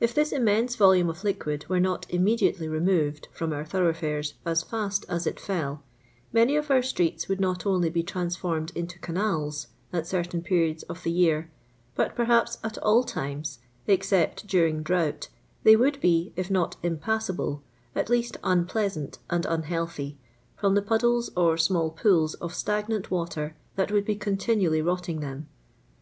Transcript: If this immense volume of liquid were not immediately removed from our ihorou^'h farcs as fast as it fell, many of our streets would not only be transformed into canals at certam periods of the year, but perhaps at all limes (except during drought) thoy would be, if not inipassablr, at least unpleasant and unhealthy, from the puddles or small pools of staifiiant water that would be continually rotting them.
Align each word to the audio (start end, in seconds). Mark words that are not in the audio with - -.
If 0.00 0.14
this 0.14 0.32
immense 0.32 0.76
volume 0.76 1.10
of 1.10 1.24
liquid 1.24 1.68
were 1.68 1.78
not 1.78 2.06
immediately 2.08 2.68
removed 2.68 3.28
from 3.34 3.52
our 3.52 3.64
ihorou^'h 3.64 3.98
farcs 3.98 4.32
as 4.46 4.62
fast 4.62 5.04
as 5.10 5.26
it 5.26 5.38
fell, 5.38 5.82
many 6.32 6.56
of 6.56 6.70
our 6.70 6.80
streets 6.80 7.28
would 7.28 7.38
not 7.38 7.66
only 7.66 7.90
be 7.90 8.02
transformed 8.02 8.72
into 8.74 8.98
canals 9.00 9.66
at 9.92 10.04
certam 10.04 10.42
periods 10.42 10.84
of 10.84 11.02
the 11.02 11.10
year, 11.10 11.50
but 11.94 12.16
perhaps 12.16 12.56
at 12.64 12.78
all 12.78 13.06
limes 13.14 13.58
(except 13.86 14.46
during 14.46 14.82
drought) 14.82 15.28
thoy 15.66 15.76
would 15.78 16.00
be, 16.00 16.32
if 16.34 16.50
not 16.50 16.80
inipassablr, 16.82 17.60
at 17.94 18.08
least 18.08 18.38
unpleasant 18.42 19.18
and 19.28 19.44
unhealthy, 19.44 20.16
from 20.56 20.74
the 20.74 20.80
puddles 20.80 21.28
or 21.36 21.58
small 21.58 21.90
pools 21.90 22.32
of 22.36 22.52
staifiiant 22.54 23.10
water 23.10 23.54
that 23.76 23.92
would 23.92 24.06
be 24.06 24.16
continually 24.16 24.80
rotting 24.80 25.20
them. 25.20 25.46